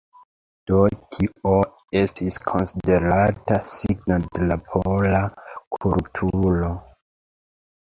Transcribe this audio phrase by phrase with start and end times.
[0.69, 0.77] Do
[1.15, 1.51] tio
[1.99, 5.23] estis konsiderata signo de la pola
[5.79, 6.75] kulturo.